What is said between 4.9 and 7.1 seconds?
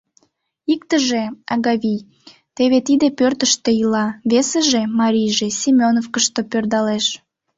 марийже, Семеновкышто пӧрдалеш...